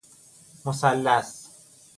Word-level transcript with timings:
مثلث 0.65 1.31